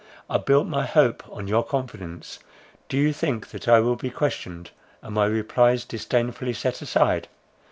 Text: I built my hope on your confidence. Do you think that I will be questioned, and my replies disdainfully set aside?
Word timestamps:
I 0.31 0.39
built 0.39 0.65
my 0.65 0.83
hope 0.87 1.21
on 1.29 1.47
your 1.47 1.63
confidence. 1.63 2.39
Do 2.89 2.97
you 2.97 3.13
think 3.13 3.49
that 3.49 3.67
I 3.67 3.79
will 3.81 3.95
be 3.95 4.09
questioned, 4.09 4.71
and 5.03 5.13
my 5.13 5.25
replies 5.27 5.85
disdainfully 5.85 6.53
set 6.53 6.81
aside? 6.81 7.27